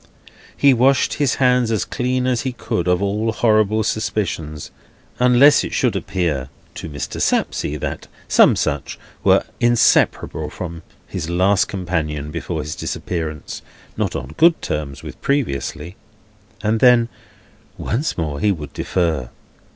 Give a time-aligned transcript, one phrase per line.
[0.57, 4.71] He washed his hands as clean as he could of all horrible suspicions,
[5.19, 7.21] unless it should appear to Mr.
[7.21, 13.61] Sapsea that some such were inseparable from his last companion before his disappearance
[13.95, 15.95] (not on good terms with previously),
[16.63, 17.07] and then,
[17.77, 19.29] once more, he would defer.